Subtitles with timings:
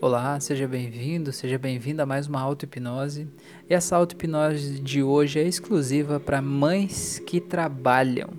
[0.00, 3.26] Olá, seja bem-vindo, seja bem-vinda a mais uma auto-hipnose.
[3.68, 8.30] E essa auto-hipnose de hoje é exclusiva para mães que trabalham.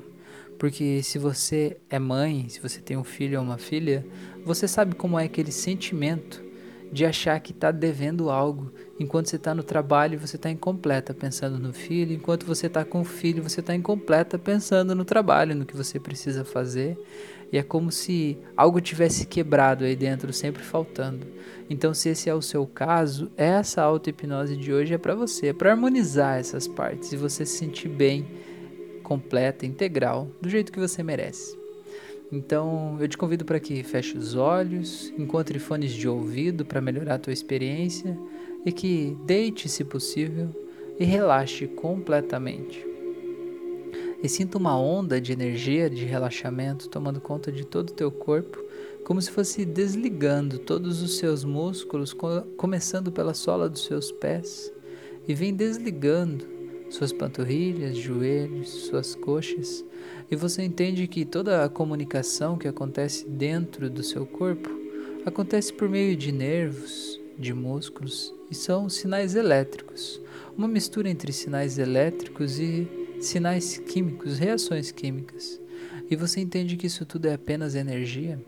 [0.57, 4.05] Porque se você é mãe, se você tem um filho ou uma filha,
[4.45, 6.41] você sabe como é aquele sentimento
[6.93, 8.71] de achar que está devendo algo.
[8.97, 12.15] Enquanto você está no trabalho, você está incompleta pensando no filho.
[12.15, 15.99] Enquanto você está com o filho, você está incompleta pensando no trabalho, no que você
[15.99, 16.97] precisa fazer
[17.51, 21.25] e é como se algo tivesse quebrado aí dentro, sempre faltando.
[21.69, 25.53] Então, se esse é o seu caso, essa auto-hipnose de hoje é para você, é
[25.53, 28.25] para harmonizar essas partes e você se sentir bem,
[29.03, 31.57] completa, integral, do jeito que você merece.
[32.31, 37.15] Então, eu te convido para que feche os olhos, encontre fones de ouvido para melhorar
[37.15, 38.17] a tua experiência
[38.63, 40.49] e que deite, se possível,
[40.99, 42.88] e relaxe completamente
[44.21, 48.61] e sinta uma onda de energia, de relaxamento tomando conta de todo o teu corpo,
[49.05, 52.15] como se fosse desligando todos os seus músculos,
[52.57, 54.71] começando pela sola dos seus pés,
[55.27, 56.45] e vem desligando
[56.89, 59.85] suas panturrilhas, joelhos, suas coxas,
[60.29, 64.69] e você entende que toda a comunicação que acontece dentro do seu corpo
[65.25, 70.19] acontece por meio de nervos, de músculos, e são sinais elétricos,
[70.57, 75.59] uma mistura entre sinais elétricos e sinais químicos, reações químicas.
[76.09, 78.39] E você entende que isso tudo é apenas energia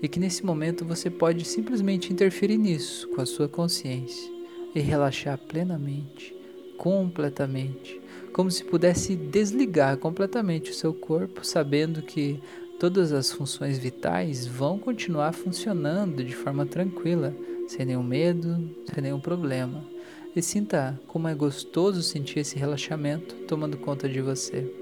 [0.00, 4.30] e que nesse momento você pode simplesmente interferir nisso com a sua consciência
[4.74, 6.34] e relaxar plenamente,
[6.76, 8.00] completamente,
[8.32, 12.40] como se pudesse desligar completamente o seu corpo, sabendo que
[12.78, 17.34] todas as funções vitais vão continuar funcionando de forma tranquila,
[17.66, 19.97] sem nenhum medo, sem nenhum problema
[20.38, 24.72] e sinta como é gostoso sentir esse relaxamento tomando conta de você.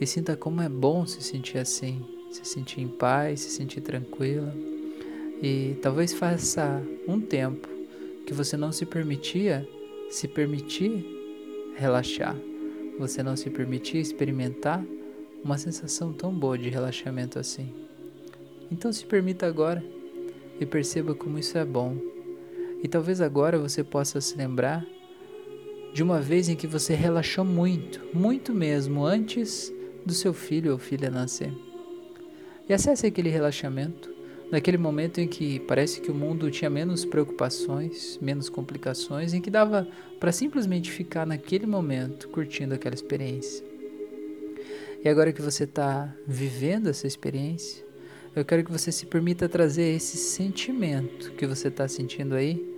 [0.00, 2.00] E sinta como é bom se sentir assim,
[2.30, 4.54] se sentir em paz, se sentir tranquila.
[5.42, 7.68] E talvez faça um tempo
[8.24, 9.68] que você não se permitia
[10.10, 11.04] se permitir
[11.74, 12.36] relaxar.
[12.96, 14.80] Você não se permitia experimentar
[15.42, 17.74] uma sensação tão boa de relaxamento assim.
[18.70, 19.84] Então se permita agora
[20.60, 22.13] e perceba como isso é bom
[22.84, 24.84] e talvez agora você possa se lembrar
[25.94, 29.72] de uma vez em que você relaxou muito, muito mesmo, antes
[30.04, 31.50] do seu filho ou filha nascer.
[32.68, 34.12] E acesse aquele relaxamento,
[34.52, 39.50] naquele momento em que parece que o mundo tinha menos preocupações, menos complicações, em que
[39.50, 39.88] dava
[40.20, 43.64] para simplesmente ficar naquele momento curtindo aquela experiência.
[45.02, 47.82] E agora que você está vivendo essa experiência,
[48.36, 52.73] eu quero que você se permita trazer esse sentimento que você está sentindo aí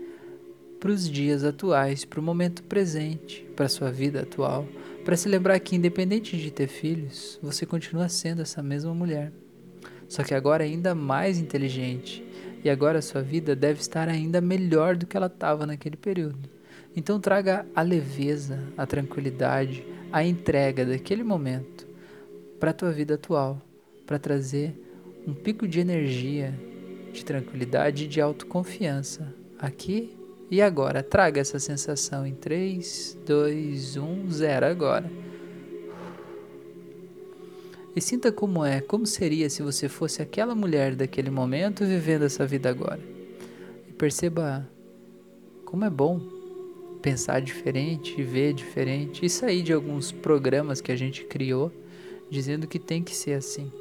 [0.86, 4.64] para os dias atuais, para o momento presente, para a sua vida atual,
[5.04, 9.32] para se lembrar que, independente de ter filhos, você continua sendo essa mesma mulher.
[10.06, 12.24] Só que agora é ainda mais inteligente,
[12.62, 16.48] e agora a sua vida deve estar ainda melhor do que ela estava naquele período.
[16.94, 21.84] Então traga a leveza, a tranquilidade, a entrega daquele momento
[22.60, 23.60] para a tua vida atual,
[24.06, 24.72] para trazer
[25.26, 26.54] um pico de energia,
[27.12, 30.16] de tranquilidade e de autoconfiança aqui
[30.50, 35.10] e agora, traga essa sensação em 3, 2, 1, 0 agora.
[37.96, 42.46] E sinta como é, como seria se você fosse aquela mulher daquele momento vivendo essa
[42.46, 43.00] vida agora.
[43.88, 44.68] E perceba
[45.64, 46.20] como é bom
[47.02, 51.72] pensar diferente, ver diferente e sair de alguns programas que a gente criou
[52.30, 53.72] dizendo que tem que ser assim.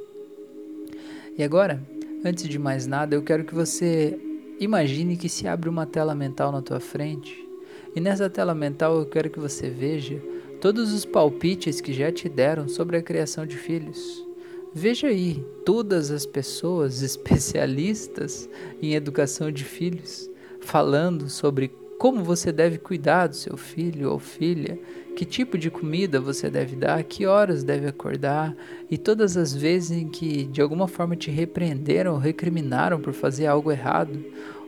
[1.37, 1.81] E agora,
[2.23, 4.17] antes de mais nada, eu quero que você
[4.59, 7.45] Imagine que se abre uma tela mental na tua frente,
[7.93, 10.21] e nessa tela mental eu quero que você veja
[10.61, 14.25] todos os palpites que já te deram sobre a criação de filhos.
[14.73, 18.49] Veja aí todas as pessoas especialistas
[18.81, 20.29] em educação de filhos
[20.61, 24.79] falando sobre como você deve cuidar do seu filho ou filha,
[25.15, 28.55] que tipo de comida você deve dar, que horas deve acordar?
[28.91, 33.47] E todas as vezes em que de alguma forma te repreenderam ou recriminaram por fazer
[33.47, 34.23] algo errado,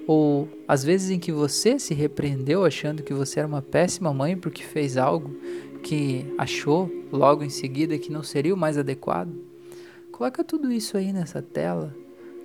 [0.07, 4.37] ou as vezes em que você se repreendeu achando que você era uma péssima mãe
[4.37, 5.35] porque fez algo
[5.83, 9.33] que achou logo em seguida que não seria o mais adequado.
[10.11, 11.93] Coloca tudo isso aí nessa tela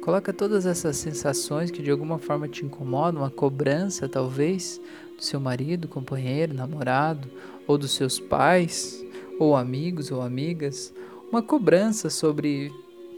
[0.02, 4.80] Coloca todas essas sensações que de alguma forma te incomodam, uma cobrança talvez
[5.16, 7.30] do seu marido, companheiro, namorado,
[7.68, 9.00] ou dos seus pais,
[9.38, 10.92] ou amigos ou amigas,
[11.30, 12.72] uma cobrança sobre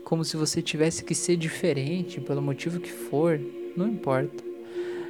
[0.04, 3.40] como se você tivesse que ser diferente pelo motivo que for,
[3.74, 4.44] não importa.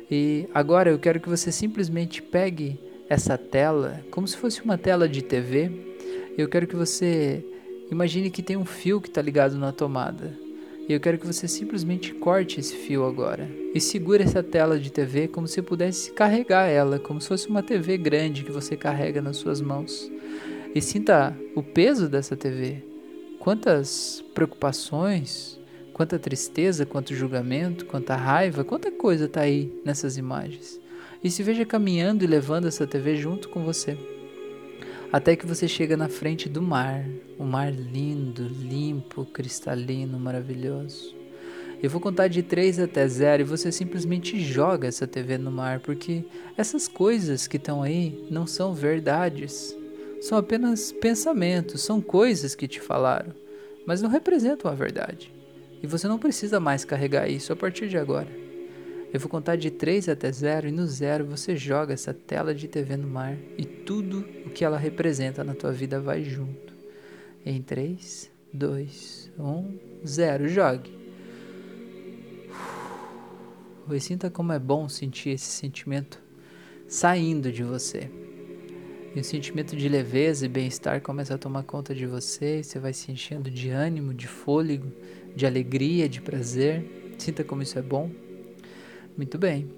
[0.09, 2.79] E agora eu quero que você simplesmente pegue
[3.09, 5.73] essa tela, como se fosse uma tela de TV.
[6.39, 7.45] Eu quero que você
[7.91, 10.44] imagine que tem um fio que está ligado na tomada
[10.87, 14.93] E eu quero que você simplesmente corte esse fio agora e segure essa tela de
[14.93, 19.23] TV como se pudesse carregar ela, como se fosse uma TV grande que você carrega
[19.23, 20.11] nas suas mãos.
[20.75, 22.85] E sinta o peso dessa TV.
[23.39, 25.59] Quantas preocupações,
[25.93, 30.79] quanta tristeza, quanto julgamento, quanta raiva, quanta coisa está aí nessas imagens.
[31.23, 33.97] E se veja caminhando e levando essa TV junto com você
[35.15, 37.07] até que você chega na frente do mar,
[37.39, 41.15] um mar lindo, limpo, cristalino, maravilhoso.
[41.81, 45.79] Eu vou contar de 3 até 0 e você simplesmente joga essa TV no mar,
[45.79, 46.25] porque
[46.57, 49.77] essas coisas que estão aí não são verdades.
[50.21, 53.33] São apenas pensamentos, são coisas que te falaram,
[53.87, 55.33] mas não representam a verdade.
[55.81, 58.44] E você não precisa mais carregar isso a partir de agora.
[59.15, 62.67] Eu vou contar de 3 até 0 e no 0 você joga essa tela de
[62.67, 66.75] TV no mar e tudo o que ela representa na tua vida vai junto.
[67.47, 70.49] Em 3, 2, 1, 0.
[70.49, 70.99] Jogue.
[73.89, 76.21] E sinta como é bom sentir esse sentimento
[76.89, 78.11] saindo de você.
[79.15, 82.65] E o sentimento de leveza e bem-estar começa a tomar conta de você.
[82.65, 84.91] Você vai se enchendo de ânimo, de fôlego,
[85.37, 87.15] de alegria, de prazer.
[87.17, 88.24] Sinta como isso é bom.
[89.17, 89.71] Muito bem.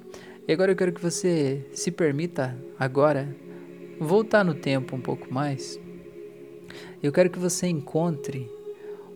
[0.49, 3.37] E agora eu quero que você se permita agora
[4.01, 5.79] voltar no tempo um pouco mais.
[7.03, 8.51] Eu quero que você encontre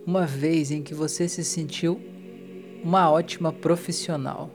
[0.05, 1.99] uma vez em que você se sentiu
[2.83, 4.51] uma ótima profissional.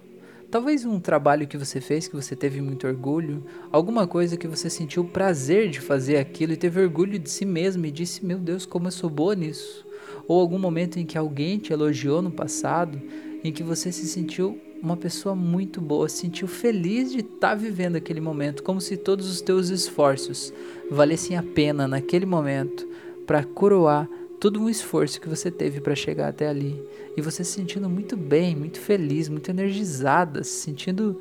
[0.51, 4.71] Talvez um trabalho que você fez que você teve muito orgulho, alguma coisa que você
[4.71, 8.65] sentiu prazer de fazer aquilo e teve orgulho de si mesmo e disse: Meu Deus,
[8.65, 9.85] como eu sou boa nisso.
[10.29, 13.03] Ou algum momento em que alguém te elogiou no passado,
[13.43, 17.55] em que você se sentiu uma pessoa muito boa, se sentiu feliz de estar tá
[17.55, 20.52] vivendo aquele momento, como se todos os teus esforços
[20.90, 22.87] valessem a pena naquele momento
[23.26, 24.08] para coroar
[24.38, 26.81] todo um esforço que você teve para chegar até ali.
[27.17, 31.20] E você se sentindo muito bem, muito feliz, muito energizada, se sentindo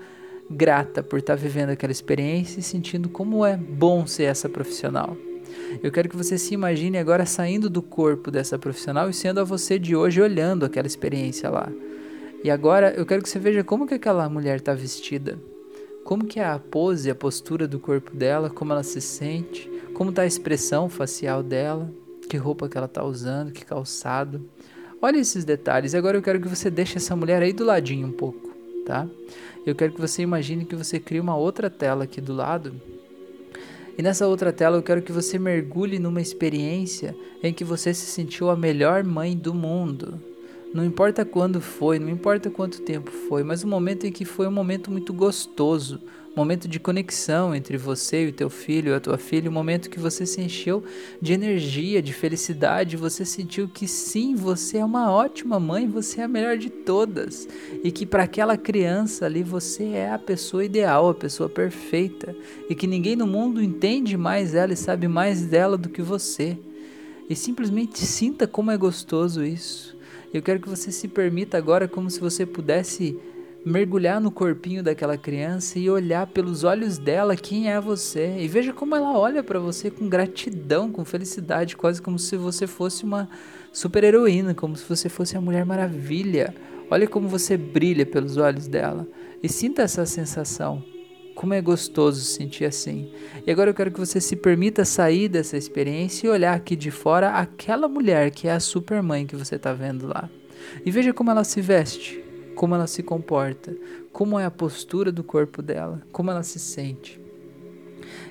[0.50, 5.18] grata por estar tá vivendo aquela experiência e sentindo como é bom ser essa profissional.
[5.82, 9.44] Eu quero que você se imagine agora saindo do corpo dessa profissional e sendo a
[9.44, 11.72] você de hoje olhando aquela experiência lá.
[12.46, 15.40] E agora eu quero que você veja como que aquela mulher está vestida.
[16.04, 20.12] Como que é a pose, a postura do corpo dela, como ela se sente, como
[20.12, 21.92] está a expressão facial dela,
[22.30, 24.48] que roupa que ela está usando, que calçado.
[25.02, 25.96] Olha esses detalhes.
[25.96, 28.52] Agora eu quero que você deixe essa mulher aí do ladinho um pouco,
[28.86, 29.08] tá?
[29.66, 32.80] Eu quero que você imagine que você cria uma outra tela aqui do lado.
[33.98, 38.06] E nessa outra tela eu quero que você mergulhe numa experiência em que você se
[38.06, 40.35] sentiu a melhor mãe do mundo.
[40.74, 44.48] Não importa quando foi, não importa quanto tempo foi, mas o momento em que foi
[44.48, 46.02] um momento muito gostoso,
[46.36, 49.90] um momento de conexão entre você e o teu filho, a tua filha, um momento
[49.90, 50.84] que você se encheu
[51.22, 56.26] de energia, de felicidade, você sentiu que sim, você é uma ótima mãe, você é
[56.26, 57.48] a melhor de todas
[57.82, 62.36] e que para aquela criança ali você é a pessoa ideal, a pessoa perfeita
[62.70, 66.58] e que ninguém no mundo entende mais ela e sabe mais dela do que você.
[67.30, 69.95] E simplesmente sinta como é gostoso isso.
[70.34, 73.18] Eu quero que você se permita agora como se você pudesse
[73.66, 78.38] mergulhar no corpinho daquela criança e olhar pelos olhos dela quem é você.
[78.40, 82.68] E veja como ela olha para você com gratidão, com felicidade, quase como se você
[82.68, 83.28] fosse uma
[83.74, 86.54] super-heroína, como se você fosse a Mulher Maravilha.
[86.92, 89.08] Olha como você brilha pelos olhos dela
[89.42, 90.95] e sinta essa sensação.
[91.36, 93.12] Como é gostoso sentir assim.
[93.46, 96.90] E agora eu quero que você se permita sair dessa experiência e olhar aqui de
[96.90, 100.30] fora aquela mulher que é a supermãe que você está vendo lá.
[100.86, 102.24] E veja como ela se veste,
[102.56, 103.76] como ela se comporta,
[104.14, 107.20] como é a postura do corpo dela, como ela se sente.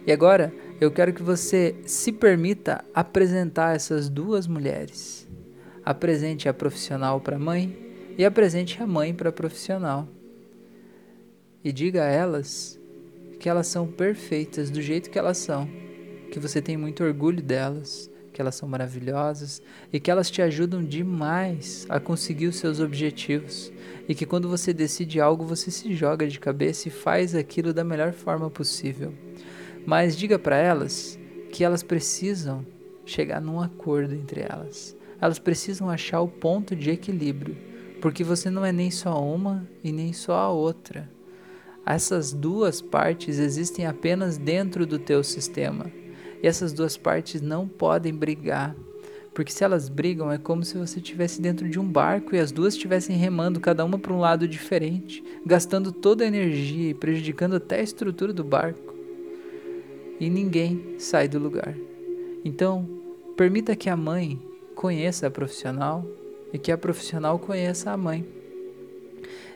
[0.06, 5.28] E agora eu quero que você se permita apresentar essas duas mulheres.
[5.84, 7.76] Apresente a profissional para a mãe
[8.16, 10.08] e apresente a mãe para a profissional.
[11.62, 12.78] E diga a elas
[13.44, 15.68] que elas são perfeitas do jeito que elas são,
[16.32, 19.60] que você tem muito orgulho delas, que elas são maravilhosas
[19.92, 23.70] e que elas te ajudam demais a conseguir os seus objetivos.
[24.08, 27.84] E que quando você decide algo, você se joga de cabeça e faz aquilo da
[27.84, 29.12] melhor forma possível.
[29.84, 31.18] Mas diga para elas
[31.52, 32.64] que elas precisam
[33.04, 34.96] chegar num acordo entre elas.
[35.20, 37.58] Elas precisam achar o ponto de equilíbrio,
[38.00, 41.12] porque você não é nem só uma e nem só a outra.
[41.86, 45.92] Essas duas partes existem apenas dentro do teu sistema.
[46.42, 48.74] E essas duas partes não podem brigar.
[49.34, 52.52] Porque se elas brigam, é como se você estivesse dentro de um barco e as
[52.52, 57.56] duas estivessem remando, cada uma para um lado diferente, gastando toda a energia e prejudicando
[57.56, 58.94] até a estrutura do barco.
[60.20, 61.76] E ninguém sai do lugar.
[62.44, 62.88] Então,
[63.36, 64.40] permita que a mãe
[64.76, 66.06] conheça a profissional
[66.52, 68.24] e que a profissional conheça a mãe.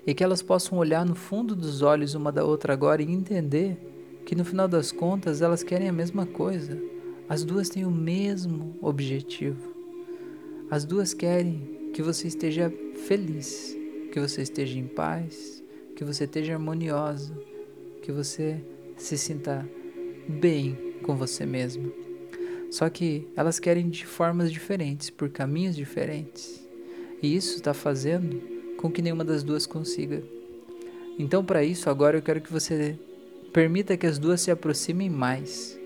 [0.09, 3.77] E que elas possam olhar no fundo dos olhos uma da outra agora e entender
[4.25, 6.81] que no final das contas elas querem a mesma coisa.
[7.29, 9.71] As duas têm o mesmo objetivo.
[10.71, 12.73] As duas querem que você esteja
[13.07, 13.77] feliz,
[14.11, 15.63] que você esteja em paz,
[15.95, 17.39] que você esteja harmoniosa,
[18.01, 18.65] que você
[18.97, 19.69] se sinta
[20.27, 21.93] bem com você mesma.
[22.71, 26.67] Só que elas querem de formas diferentes, por caminhos diferentes.
[27.23, 30.23] E isso está fazendo com que nenhuma das duas consiga.
[31.19, 32.99] Então, para isso, agora eu quero que você
[33.53, 35.79] permita que as duas se aproximem mais.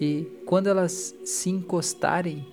[0.00, 2.46] E quando elas se encostarem,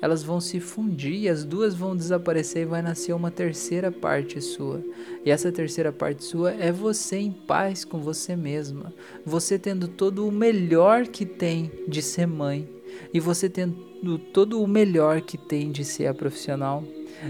[0.00, 4.82] elas vão se fundir as duas vão desaparecer e vai nascer uma terceira parte sua.
[5.24, 8.92] E essa terceira parte sua é você em paz com você mesma,
[9.24, 12.75] você tendo todo o melhor que tem de ser mãe
[13.12, 16.84] e você tendo todo o melhor que tem de ser a profissional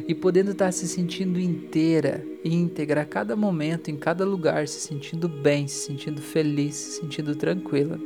[0.06, 5.28] e podendo estar se sentindo inteira, íntegra a cada momento, em cada lugar, se sentindo
[5.28, 7.98] bem, se sentindo feliz, se sentindo tranquila.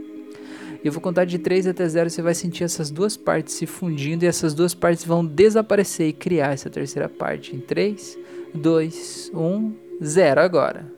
[0.83, 4.25] Eu vou contar de 3 até 0, você vai sentir essas duas partes se fundindo
[4.25, 7.55] e essas duas partes vão desaparecer e criar essa terceira parte.
[7.55, 8.19] Em 3,
[8.55, 10.91] 2, 1, 0 agora.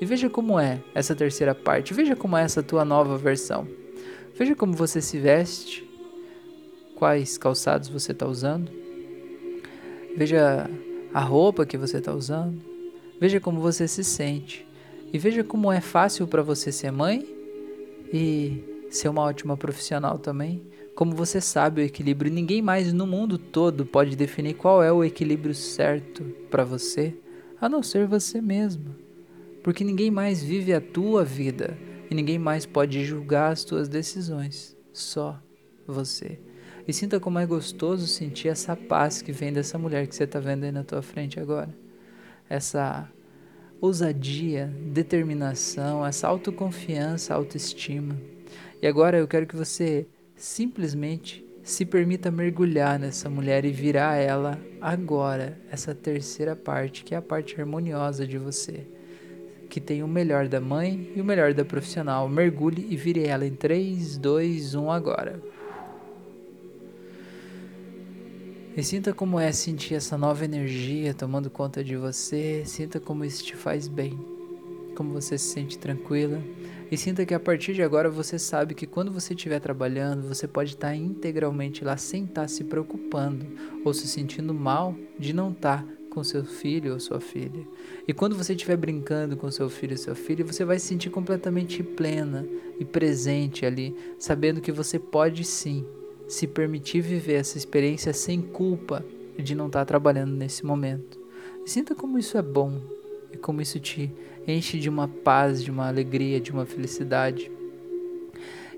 [0.00, 3.66] E veja como é essa terceira parte, veja como é essa tua nova versão.
[4.38, 5.84] Veja como você se veste,
[6.94, 8.70] quais calçados você está usando.
[10.16, 10.70] Veja
[11.12, 12.56] a roupa que você está usando.
[13.20, 14.64] Veja como você se sente.
[15.12, 17.26] E veja como é fácil para você ser mãe
[18.12, 20.62] e ser uma ótima profissional também.
[20.94, 25.02] Como você sabe o equilíbrio, ninguém mais no mundo todo pode definir qual é o
[25.02, 27.12] equilíbrio certo para você,
[27.60, 28.94] a não ser você mesmo.
[29.64, 31.76] Porque ninguém mais vive a tua vida
[32.10, 35.40] e ninguém mais pode julgar as tuas decisões, só
[35.86, 36.38] você.
[36.86, 40.40] E sinta como é gostoso sentir essa paz que vem dessa mulher que você está
[40.40, 41.74] vendo aí na tua frente agora.
[42.48, 43.06] Essa
[43.80, 48.16] ousadia, determinação, essa autoconfiança, autoestima.
[48.80, 54.58] E agora eu quero que você simplesmente se permita mergulhar nessa mulher e virar ela
[54.80, 58.86] agora, essa terceira parte, que é a parte harmoniosa de você,
[59.78, 62.28] que tem o melhor da mãe e o melhor da profissional.
[62.28, 65.40] Mergulhe e vire ela em 3, 2, 1 agora.
[68.76, 72.64] E sinta como é sentir essa nova energia tomando conta de você.
[72.66, 74.18] Sinta como isso te faz bem.
[74.96, 76.42] Como você se sente tranquila.
[76.90, 80.48] E sinta que a partir de agora você sabe que quando você estiver trabalhando, você
[80.48, 83.46] pode estar integralmente lá sem estar se preocupando
[83.84, 85.86] ou se sentindo mal de não estar
[86.18, 87.64] com seu filho ou sua filha.
[88.06, 91.10] E quando você estiver brincando com seu filho ou sua filha, você vai se sentir
[91.10, 92.44] completamente plena
[92.80, 95.86] e presente ali, sabendo que você pode sim
[96.26, 99.04] se permitir viver essa experiência sem culpa
[99.38, 101.20] de não estar trabalhando nesse momento.
[101.64, 102.80] Sinta como isso é bom
[103.32, 104.12] e como isso te
[104.44, 107.48] enche de uma paz, de uma alegria, de uma felicidade.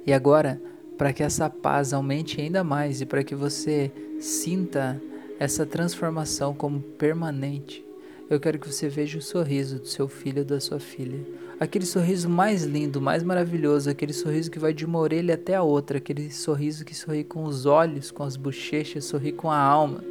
[0.06, 0.60] E agora,
[0.98, 5.00] para que essa paz aumente ainda mais e para que você sinta
[5.40, 7.82] essa transformação como permanente,
[8.28, 11.18] eu quero que você veja o sorriso do seu filho ou da sua filha.
[11.58, 15.62] Aquele sorriso mais lindo, mais maravilhoso, aquele sorriso que vai de uma orelha até a
[15.62, 20.04] outra, aquele sorriso que sorri com os olhos, com as bochechas, sorri com a alma.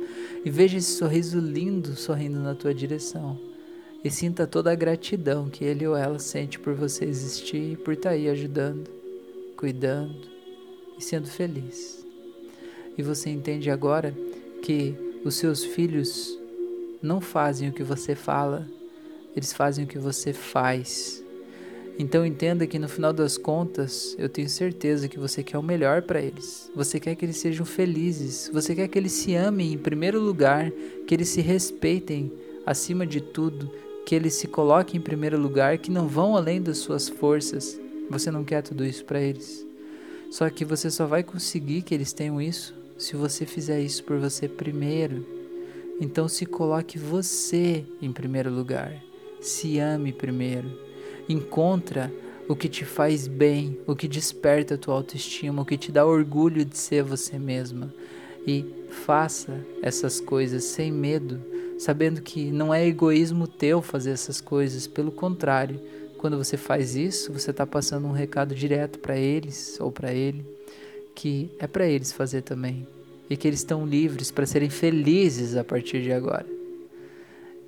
[0.43, 3.39] E veja esse sorriso lindo sorrindo na tua direção.
[4.03, 7.93] E sinta toda a gratidão que ele ou ela sente por você existir e por
[7.93, 8.89] estar tá aí ajudando,
[9.55, 10.27] cuidando
[10.97, 12.03] e sendo feliz.
[12.97, 14.13] E você entende agora
[14.61, 16.37] que os seus filhos
[17.01, 18.67] não fazem o que você fala,
[19.35, 21.23] eles fazem o que você faz.
[21.97, 26.01] Então entenda que no final das contas, eu tenho certeza que você quer o melhor
[26.01, 26.71] para eles.
[26.73, 30.71] Você quer que eles sejam felizes, você quer que eles se amem em primeiro lugar,
[31.05, 32.31] que eles se respeitem
[32.65, 33.69] acima de tudo,
[34.05, 37.77] que eles se coloquem em primeiro lugar, que não vão além das suas forças.
[38.09, 39.65] Você não quer tudo isso para eles.
[40.31, 44.19] Só que você só vai conseguir que eles tenham isso se você fizer isso por
[44.19, 45.25] você primeiro.
[45.99, 48.93] Então se coloque você em primeiro lugar.
[49.41, 50.69] Se ame primeiro.
[51.27, 52.11] Encontra
[52.47, 56.05] o que te faz bem, o que desperta a tua autoestima, o que te dá
[56.05, 57.93] orgulho de ser você mesma.
[58.45, 61.39] E faça essas coisas sem medo,
[61.77, 65.79] sabendo que não é egoísmo teu fazer essas coisas, pelo contrário,
[66.17, 70.43] quando você faz isso, você está passando um recado direto para eles ou para ele,
[71.19, 72.87] que é para eles fazer também
[73.29, 76.45] e que eles estão livres para serem felizes a partir de agora.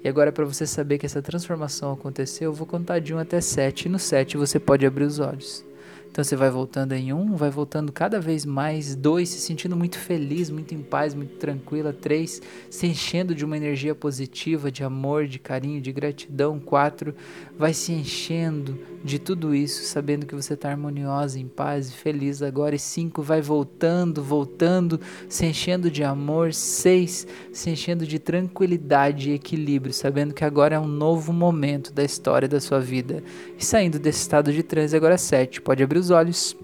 [0.01, 3.41] E agora, para você saber que essa transformação aconteceu, eu vou contar de 1 até
[3.41, 3.85] 7.
[3.85, 5.65] E no 7 você pode abrir os olhos.
[6.11, 9.97] Então você vai voltando em um, vai voltando cada vez mais, dois, se sentindo muito
[9.97, 15.25] feliz, muito em paz, muito tranquila, três, se enchendo de uma energia positiva, de amor,
[15.25, 17.15] de carinho, de gratidão, quatro,
[17.57, 22.41] vai se enchendo de tudo isso, sabendo que você está harmoniosa, em paz e feliz
[22.41, 24.99] agora, e cinco, vai voltando, voltando,
[25.29, 30.79] se enchendo de amor, seis, se enchendo de tranquilidade e equilíbrio, sabendo que agora é
[30.79, 33.23] um novo momento da história da sua vida,
[33.57, 36.57] e saindo desse estado de transe agora sete, pode abrir os olhos.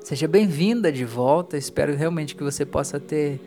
[0.00, 1.58] Seja bem-vinda de volta.
[1.58, 3.40] Espero realmente que você possa ter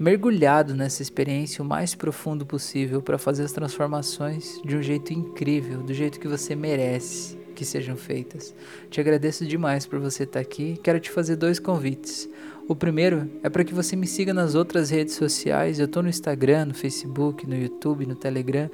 [0.00, 5.82] mergulhado nessa experiência o mais profundo possível para fazer as transformações de um jeito incrível,
[5.82, 8.54] do jeito que você merece que sejam feitas.
[8.90, 10.78] Te agradeço demais por você estar aqui.
[10.82, 12.28] Quero te fazer dois convites.
[12.66, 15.78] O primeiro é para que você me siga nas outras redes sociais.
[15.78, 18.70] Eu estou no Instagram, no Facebook, no YouTube, no Telegram.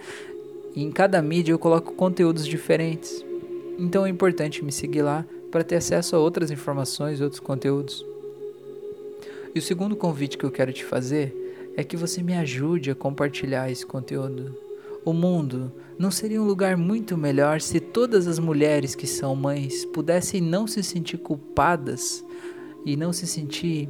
[0.74, 3.24] E em cada mídia eu coloco conteúdos diferentes.
[3.78, 8.04] Então é importante me seguir lá para ter acesso a outras informações, outros conteúdos.
[9.54, 11.34] E o segundo convite que eu quero te fazer
[11.76, 14.56] é que você me ajude a compartilhar esse conteúdo.
[15.04, 19.84] O mundo não seria um lugar muito melhor se todas as mulheres que são mães
[19.84, 22.24] pudessem não se sentir culpadas
[22.84, 23.88] e não se sentir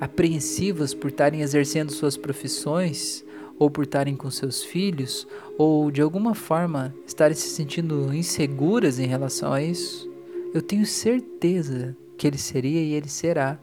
[0.00, 3.24] apreensivas por estarem exercendo suas profissões
[3.58, 9.06] ou por estarem com seus filhos, ou de alguma forma estarem se sentindo inseguras em
[9.06, 10.10] relação a isso,
[10.54, 13.58] eu tenho certeza que ele seria e ele será.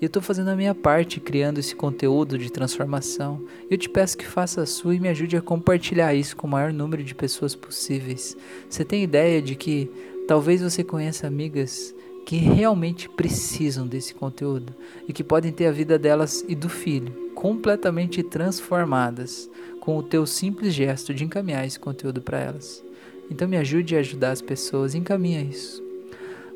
[0.00, 3.42] E eu estou fazendo a minha parte criando esse conteúdo de transformação.
[3.70, 6.50] Eu te peço que faça a sua e me ajude a compartilhar isso com o
[6.50, 8.36] maior número de pessoas possíveis.
[8.68, 9.90] Você tem ideia de que
[10.28, 11.94] talvez você conheça amigas
[12.26, 14.74] que realmente precisam desse conteúdo
[15.08, 20.26] e que podem ter a vida delas e do filho completamente transformadas com o teu
[20.26, 22.82] simples gesto de encaminhar esse conteúdo para elas.
[23.30, 25.84] Então me ajude a ajudar as pessoas, encaminha isso.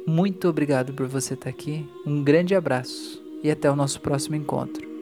[0.07, 5.00] Muito obrigado por você estar aqui, um grande abraço e até o nosso próximo encontro.